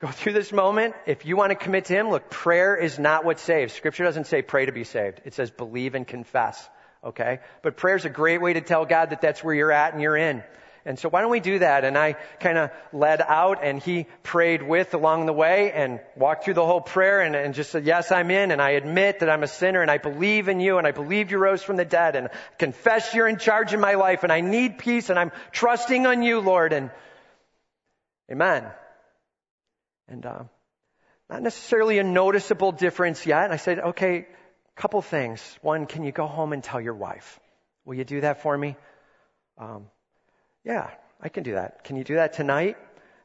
[0.00, 3.24] go through this moment, if you want to commit to Him, look, prayer is not
[3.24, 3.72] what saves.
[3.72, 5.20] Scripture doesn't say pray to be saved.
[5.24, 6.68] It says believe and confess.
[7.02, 7.40] Okay?
[7.62, 10.02] But prayer is a great way to tell God that that's where you're at and
[10.02, 10.42] you're in.
[10.86, 11.84] And so why don't we do that?
[11.84, 16.44] And I kind of led out and he prayed with along the way and walked
[16.44, 19.30] through the whole prayer and, and, just said, yes, I'm in and I admit that
[19.30, 21.86] I'm a sinner and I believe in you and I believe you rose from the
[21.86, 25.32] dead and confess you're in charge of my life and I need peace and I'm
[25.52, 26.74] trusting on you, Lord.
[26.74, 26.90] And
[28.30, 28.66] amen.
[30.08, 30.44] And, uh,
[31.30, 33.44] not necessarily a noticeable difference yet.
[33.44, 34.26] And I said, okay,
[34.76, 35.40] couple things.
[35.62, 37.40] One, can you go home and tell your wife?
[37.84, 38.76] Will you do that for me?
[39.56, 39.86] Um,
[40.64, 41.84] yeah, I can do that.
[41.84, 42.76] Can you do that tonight?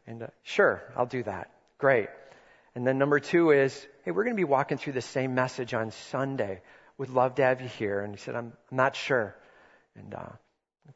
[0.05, 1.51] And uh, sure, I'll do that.
[1.77, 2.09] Great.
[2.75, 5.73] And then number two is, hey, we're going to be walking through the same message
[5.73, 6.61] on Sunday.
[6.97, 8.01] Would love to have you here.
[8.01, 9.35] And he said, I'm, I'm not sure.
[9.95, 10.29] And uh,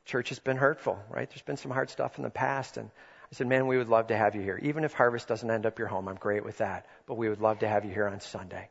[0.05, 1.29] church has been hurtful, right?
[1.29, 2.77] There's been some hard stuff in the past.
[2.77, 2.89] And
[3.31, 4.59] I said, man, we would love to have you here.
[4.61, 6.85] Even if harvest doesn't end up your home, I'm great with that.
[7.05, 8.69] But we would love to have you here on Sunday.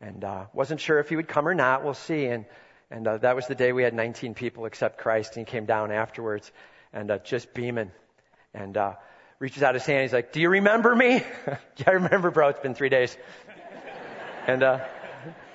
[0.00, 1.82] And uh, wasn't sure if he would come or not.
[1.82, 2.26] We'll see.
[2.26, 2.44] And
[2.90, 5.36] and uh, that was the day we had 19 people accept Christ.
[5.36, 6.52] And he came down afterwards
[6.96, 7.92] and uh, just beaming.
[8.54, 8.94] And uh,
[9.38, 10.02] reaches out his hand.
[10.02, 12.48] He's like, "Do you remember me?" yeah, I remember, bro.
[12.48, 13.16] It's been three days.
[14.46, 14.80] and uh,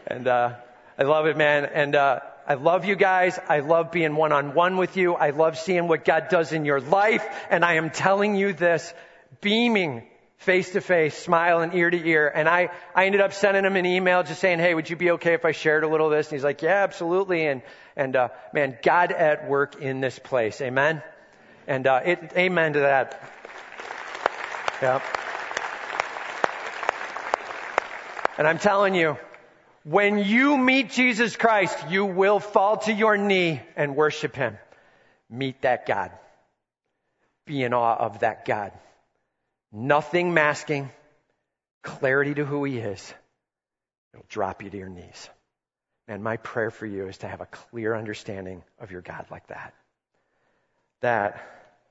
[0.06, 0.56] and uh,
[1.00, 1.66] I love it, man.
[1.66, 3.40] And uh, I love you guys.
[3.50, 5.16] I love being one on one with you.
[5.16, 7.26] I love seeing what God does in your life.
[7.50, 8.94] And I am telling you this,
[9.42, 10.04] beaming
[10.38, 12.28] face to face, smiling ear to ear.
[12.28, 15.12] And I, I ended up sending him an email just saying, hey, would you be
[15.12, 16.28] okay if I shared a little of this?
[16.28, 17.46] And he's like, yeah, absolutely.
[17.46, 17.62] And,
[17.96, 20.60] and, uh, man, God at work in this place.
[20.60, 21.04] Amen.
[21.68, 23.22] And, uh, it, amen to that.
[24.82, 25.02] Yeah.
[28.38, 29.18] And I'm telling you,
[29.84, 34.58] when you meet Jesus Christ, you will fall to your knee and worship Him.
[35.30, 36.12] Meet that God.
[37.46, 38.72] Be in awe of that God.
[39.72, 40.90] Nothing masking,
[41.84, 43.14] clarity to who He is.
[44.14, 45.30] It'll drop you to your knees.
[46.08, 49.48] And my prayer for you is to have a clear understanding of your God like
[49.48, 49.74] that.
[51.02, 51.42] That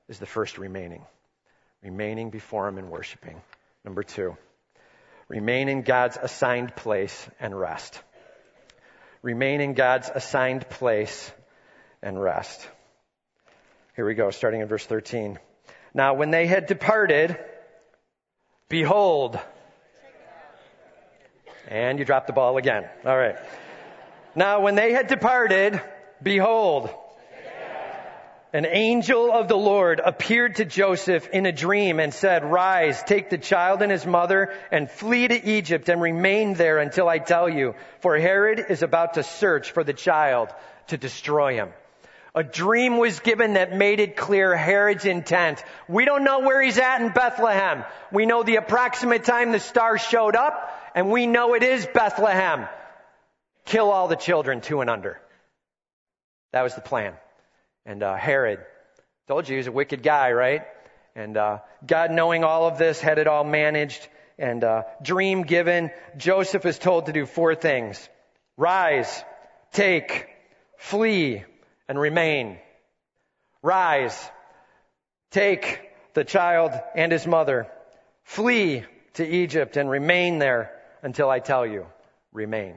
[0.09, 1.05] is the first remaining.
[1.83, 3.41] Remaining before Him and worshiping.
[3.85, 4.35] Number two,
[5.27, 8.01] remain in God's assigned place and rest.
[9.21, 11.31] Remain in God's assigned place
[12.01, 12.67] and rest.
[13.95, 15.39] Here we go, starting in verse 13.
[15.93, 17.37] Now, when they had departed,
[18.71, 19.37] Behold.
[21.67, 22.85] And you dropped the ball again.
[23.05, 23.35] All right.
[24.33, 25.81] Now, when they had departed,
[26.23, 26.89] behold,
[28.53, 33.29] an angel of the Lord appeared to Joseph in a dream and said, Rise, take
[33.29, 37.47] the child and his mother and flee to Egypt and remain there until I tell
[37.47, 40.49] you, for Herod is about to search for the child
[40.87, 41.69] to destroy him.
[42.35, 45.63] A dream was given that made it clear Herod's intent.
[45.87, 47.85] We don't know where he's at in Bethlehem.
[48.11, 52.67] We know the approximate time the star showed up, and we know it is Bethlehem.
[53.65, 55.21] Kill all the children two and under.
[56.51, 57.13] That was the plan.
[57.85, 58.59] And uh, Herod,
[59.27, 60.63] told you he was a wicked guy, right?
[61.15, 64.07] And uh, God, knowing all of this, had it all managed.
[64.37, 65.91] And uh, dream given.
[66.17, 68.09] Joseph is told to do four things:
[68.57, 69.23] rise,
[69.71, 70.27] take,
[70.77, 71.43] flee,
[71.87, 72.57] and remain.
[73.61, 74.17] Rise,
[75.29, 77.67] take the child and his mother,
[78.23, 80.71] flee to Egypt and remain there
[81.03, 81.85] until I tell you.
[82.31, 82.75] Remain.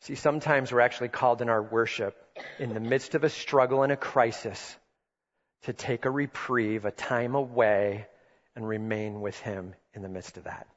[0.00, 2.16] See, sometimes we're actually called in our worship
[2.58, 4.76] in the midst of a struggle and a crisis
[5.62, 8.06] to take a reprieve, a time away,
[8.54, 10.68] and remain with Him in the midst of that.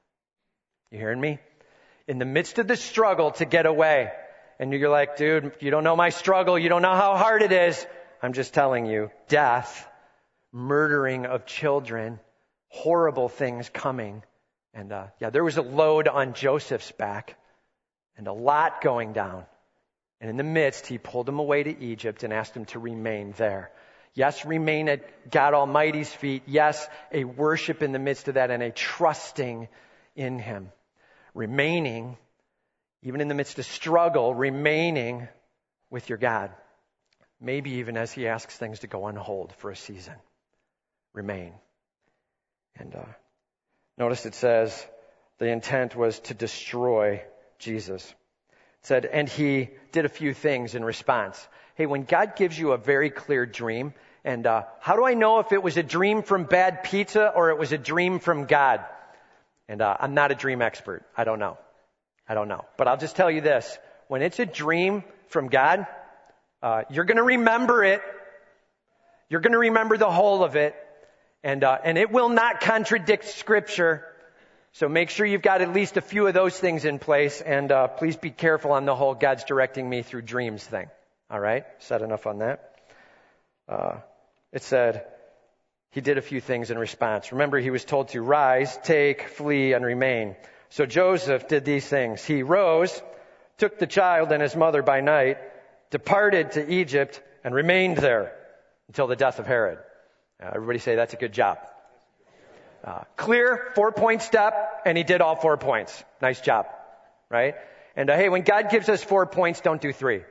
[0.92, 1.40] You hearing me?
[2.08, 4.12] In the midst of the struggle to get away,
[4.60, 6.58] and you're like, dude, you don't know my struggle.
[6.58, 7.86] You don't know how hard it is.
[8.22, 9.88] I'm just telling you, death,
[10.52, 12.20] murdering of children,
[12.70, 14.24] horrible things coming.
[14.74, 17.38] And uh, yeah, there was a load on Joseph's back
[18.22, 19.46] and a lot going down.
[20.20, 23.34] And in the midst, he pulled him away to Egypt and asked him to remain
[23.36, 23.72] there.
[24.14, 26.44] Yes, remain at God Almighty's feet.
[26.46, 29.68] Yes, a worship in the midst of that and a trusting
[30.16, 30.72] in him.
[31.34, 32.18] Remaining
[33.04, 35.28] even in the midst of struggle, remaining
[35.90, 36.52] with your God.
[37.40, 40.14] Maybe even as He asks things to go on hold for a season.
[41.14, 41.54] Remain.
[42.76, 43.06] And uh,
[43.98, 44.86] notice it says
[45.40, 47.24] the intent was to destroy
[47.62, 48.04] Jesus.
[48.06, 51.47] It said, and He did a few things in response.
[51.76, 53.93] Hey, when God gives you a very clear dream,
[54.24, 57.50] and uh, how do I know if it was a dream from bad pizza or
[57.50, 58.84] it was a dream from God?
[59.67, 61.04] And uh, I'm not a dream expert.
[61.15, 61.58] I don't know.
[62.28, 62.65] I don't know.
[62.78, 63.78] But I'll just tell you this.
[64.08, 65.88] When it's a dream from God,
[66.62, 68.02] uh, you're going to remember it.
[69.30, 70.76] You're going to remember the whole of it.
[71.43, 74.06] And, uh, and it will not contradict Scripture.
[74.74, 77.42] So make sure you've got at least a few of those things in place.
[77.42, 80.88] And uh, please be careful on the whole God's directing me through dreams thing.
[81.30, 81.65] All right?
[81.80, 82.76] Said enough on that.
[83.67, 83.98] Uh,
[84.52, 85.06] it said,
[85.92, 87.32] he did a few things in response.
[87.34, 90.36] Remember, he was told to rise, take, flee, and remain.
[90.69, 92.24] So Joseph did these things.
[92.24, 93.02] He rose,
[93.58, 95.38] took the child and his mother by night,
[95.90, 98.34] departed to Egypt, and remained there
[98.88, 99.80] until the death of Herod.
[100.42, 101.58] Uh, everybody say that's a good job.
[102.84, 106.04] Uh, clear four point step, and he did all four points.
[106.21, 106.65] Nice job,
[107.29, 107.56] right?
[107.96, 110.23] And uh, hey, when God gives us four points, don't do three.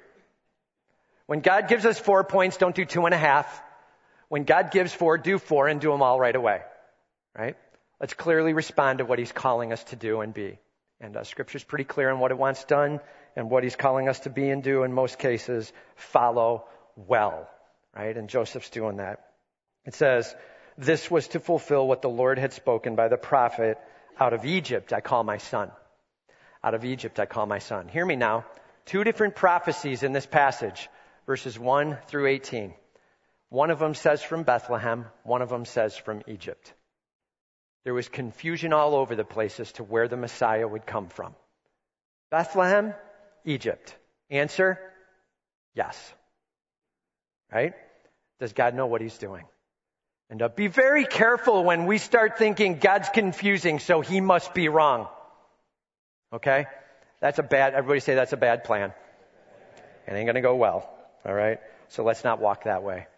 [1.26, 3.62] When God gives us four points, don't do two and a half.
[4.28, 6.62] When God gives four, do four and do them all right away,
[7.38, 7.56] right?
[8.00, 10.58] Let's clearly respond to what he's calling us to do and be.
[11.00, 13.00] And uh, scripture's pretty clear on what it wants done
[13.36, 15.72] and what he's calling us to be and do in most cases.
[15.94, 16.64] Follow
[16.96, 17.48] well,
[17.96, 18.16] right?
[18.16, 19.26] And Joseph's doing that.
[19.84, 20.34] It says,
[20.80, 23.78] this was to fulfill what the Lord had spoken by the prophet,
[24.18, 25.70] out of Egypt I call my son.
[26.64, 27.86] Out of Egypt I call my son.
[27.88, 28.46] Hear me now.
[28.86, 30.88] Two different prophecies in this passage,
[31.26, 32.72] verses 1 through 18.
[33.50, 36.72] One of them says from Bethlehem, one of them says from Egypt.
[37.84, 41.34] There was confusion all over the place as to where the Messiah would come from.
[42.30, 42.94] Bethlehem,
[43.44, 43.94] Egypt.
[44.30, 44.78] Answer?
[45.74, 46.14] Yes.
[47.52, 47.74] Right?
[48.38, 49.44] Does God know what he's doing?
[50.30, 54.68] And uh, be very careful when we start thinking God's confusing, so he must be
[54.68, 55.08] wrong.
[56.32, 56.66] Okay?
[57.20, 58.94] That's a bad, everybody say that's a bad plan.
[60.06, 60.88] It ain't gonna go well.
[61.26, 61.58] Alright?
[61.88, 63.08] So let's not walk that way.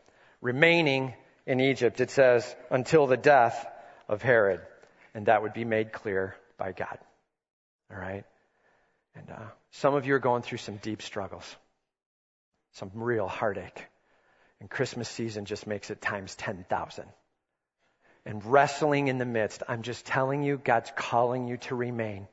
[0.41, 1.13] Remaining
[1.47, 3.67] in Egypt, it says, until the death
[4.09, 4.61] of Herod.
[5.15, 6.99] And that would be made clear by God.
[7.93, 8.25] Alright?
[9.15, 11.45] And uh, some of you are going through some deep struggles.
[12.73, 13.87] Some real heartache.
[14.63, 17.05] And Christmas season just makes it times 10,000.
[18.25, 22.29] And wrestling in the midst, I'm just telling you, God's calling you to remain.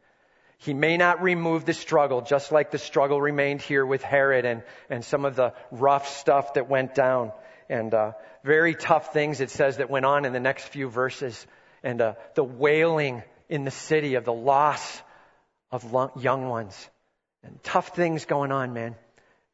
[0.59, 4.61] He may not remove the struggle, just like the struggle remained here with Herod and,
[4.91, 7.31] and some of the rough stuff that went down.
[7.67, 8.11] And uh,
[8.43, 11.47] very tough things it says that went on in the next few verses.
[11.81, 15.01] And uh, the wailing in the city of the loss
[15.71, 15.83] of
[16.21, 16.89] young ones.
[17.41, 18.93] And tough things going on, man.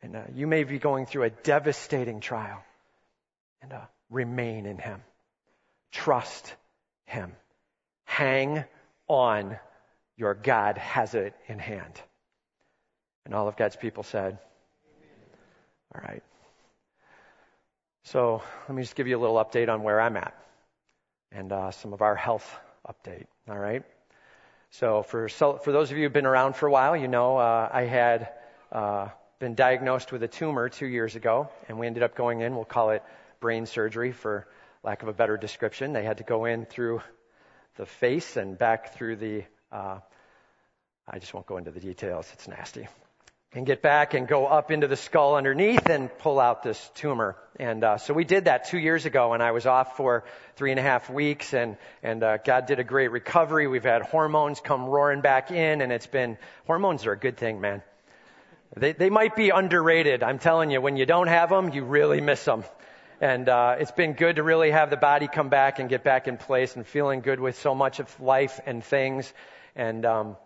[0.06, 2.64] And uh, you may be going through a devastating trial.
[3.64, 3.82] And uh,
[4.12, 5.02] remain in Him.
[5.92, 6.54] Trust
[7.08, 7.32] Him.
[8.04, 8.66] Hang
[9.08, 9.58] on.
[10.16, 12.00] Your God has it in hand.
[13.26, 14.38] And all of God's people said,
[15.96, 16.22] All right.
[18.04, 20.36] So let me just give you a little update on where I'm at
[21.32, 22.48] and uh, some of our health
[22.88, 23.26] update.
[23.50, 23.82] All right.
[24.70, 27.70] So for for those of you who've been around for a while, you know uh,
[27.74, 28.30] I had
[28.72, 29.08] uh,
[29.46, 32.56] been diagnosed with a tumor two years ago, and we ended up going in.
[32.56, 33.04] We'll call it
[33.40, 34.48] brain surgery, for
[34.82, 35.94] lack of a better description.
[35.94, 37.04] They had to go in through
[37.78, 39.44] the face and back through the.
[39.72, 40.00] Uh,
[41.08, 42.28] I just won't go into the details.
[42.34, 42.88] It's nasty.
[43.54, 47.38] And get back and go up into the skull underneath and pull out this tumor.
[47.60, 50.24] And uh, so we did that two years ago, and I was off for
[50.56, 53.68] three and a half weeks, and and uh, God did a great recovery.
[53.68, 57.62] We've had hormones come roaring back in, and it's been hormones are a good thing,
[57.62, 57.84] man.
[58.78, 60.22] They, they might be underrated.
[60.22, 62.66] I'm telling you, when you don't have them, you really miss them.
[63.22, 66.28] And uh, it's been good to really have the body come back and get back
[66.28, 69.34] in place and feeling good with so much of life and things.
[69.78, 70.38] And um,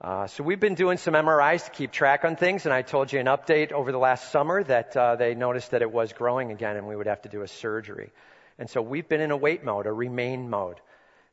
[0.00, 2.66] uh, so we've been doing some MRIs to keep track on things.
[2.66, 5.82] And I told you an update over the last summer that uh, they noticed that
[5.82, 8.10] it was growing again and we would have to do a surgery.
[8.58, 10.80] And so we've been in a wait mode, a remain mode.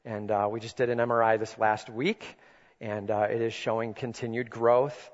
[0.06, 2.38] And uh, we just did an MRI this last week,
[2.82, 5.10] and uh, it is showing continued growth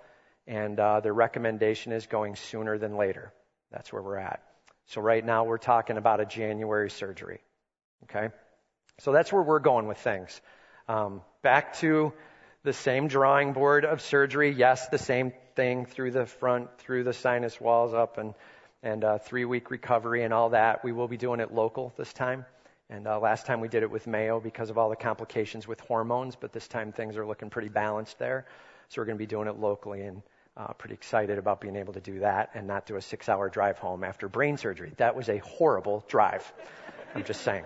[0.50, 3.32] and uh, the recommendation is going sooner than later.
[3.72, 4.42] That's where we're at.
[4.88, 7.40] So right now we're talking about a January surgery.
[8.06, 8.34] Okay?
[8.98, 10.42] So that's where we're going with things.
[10.88, 12.14] Um, back to
[12.64, 14.52] the same drawing board of surgery.
[14.52, 18.34] Yes, the same thing through the front, through the sinus walls up and,
[18.82, 20.84] and uh, three week recovery and all that.
[20.84, 22.44] We will be doing it local this time.
[22.90, 25.80] And uh, last time we did it with Mayo because of all the complications with
[25.82, 28.48] hormones, but this time things are looking pretty balanced there.
[28.88, 30.24] So we're going to be doing it locally and
[30.58, 33.50] uh, pretty excited about being able to do that and not do a six hour
[33.50, 34.92] drive home after brain surgery.
[34.98, 36.52] That was a horrible drive.
[37.16, 37.64] I'm just saying.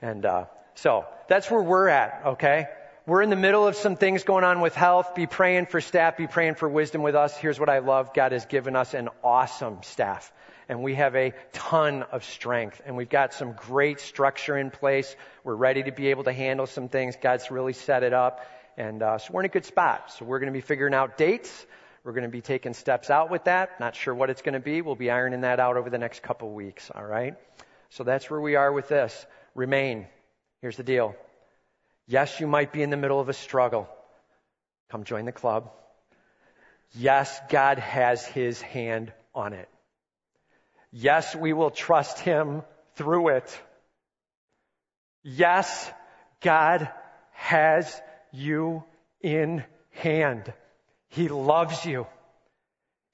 [0.00, 0.44] And uh,
[0.74, 2.66] so that's where we're at, okay?
[3.06, 5.14] We're in the middle of some things going on with health.
[5.14, 7.36] Be praying for staff, be praying for wisdom with us.
[7.36, 10.32] Here's what I love God has given us an awesome staff.
[10.68, 12.80] And we have a ton of strength.
[12.86, 15.16] And we've got some great structure in place.
[15.42, 17.16] We're ready to be able to handle some things.
[17.20, 18.46] God's really set it up.
[18.76, 20.12] And uh, so we're in a good spot.
[20.12, 21.66] So we're going to be figuring out dates.
[22.04, 23.78] We're going to be taking steps out with that.
[23.78, 24.82] Not sure what it's going to be.
[24.82, 26.90] We'll be ironing that out over the next couple of weeks.
[26.92, 27.36] All right.
[27.90, 29.26] So that's where we are with this.
[29.54, 30.06] Remain.
[30.60, 31.14] Here's the deal.
[32.08, 33.88] Yes, you might be in the middle of a struggle.
[34.90, 35.70] Come join the club.
[36.94, 39.68] Yes, God has his hand on it.
[40.90, 42.62] Yes, we will trust him
[42.96, 43.60] through it.
[45.22, 45.90] Yes,
[46.40, 46.90] God
[47.32, 48.00] has
[48.32, 48.84] you
[49.22, 50.52] in hand.
[51.12, 52.06] He loves you.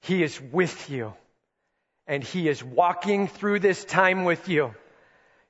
[0.01, 1.13] He is with you.
[2.07, 4.73] And He is walking through this time with you.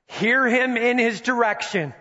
[0.06, 1.94] Hear Him in His direction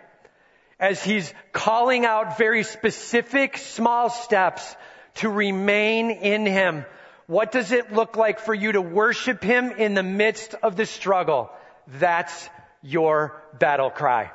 [0.80, 4.76] as He's calling out very specific small steps
[5.16, 6.84] to remain in Him.
[7.28, 10.88] What does it look like for you to worship Him in the midst of the
[10.88, 11.52] struggle?
[12.00, 12.50] That's
[12.82, 14.32] your battle cry.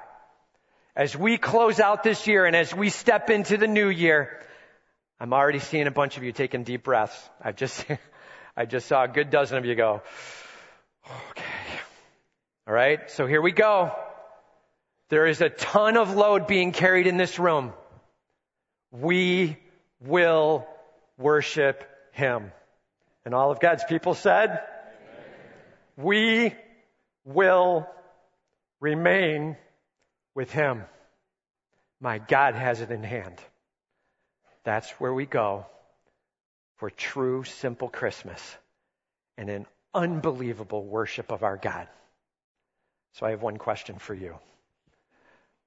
[0.94, 4.38] as we close out this year and as we step into the new year,
[5.20, 7.16] I'm already seeing a bunch of you taking deep breaths.
[7.40, 7.84] I just,
[8.56, 10.02] I just saw a good dozen of you go,
[11.30, 11.44] okay.
[12.66, 13.10] All right.
[13.10, 13.92] So here we go.
[15.10, 17.72] There is a ton of load being carried in this room.
[18.90, 19.58] We
[20.00, 20.66] will
[21.18, 22.52] worship him.
[23.24, 24.60] And all of God's people said, Amen.
[25.96, 26.54] we
[27.24, 27.86] will
[28.80, 29.56] remain
[30.34, 30.84] with him.
[32.00, 33.38] My God has it in hand.
[34.64, 35.66] That's where we go
[36.76, 38.40] for true, simple Christmas
[39.36, 41.88] and an unbelievable worship of our God.
[43.12, 44.36] So I have one question for you.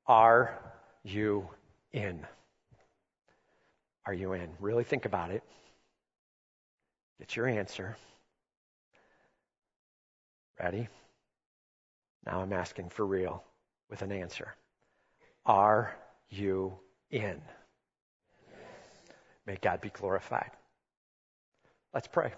[0.06, 0.60] Are
[1.04, 1.48] you
[1.94, 2.26] in?
[4.06, 4.50] Are you in?
[4.60, 5.44] Really think about it.
[7.20, 7.98] Get your answer.
[10.60, 10.88] Ready?
[12.26, 13.44] Now I'm asking for real
[13.90, 14.56] with an answer.
[15.46, 15.96] Are
[16.30, 16.74] you
[17.12, 17.42] in?
[19.48, 20.52] May God be glorified.
[21.94, 22.34] Let's pray.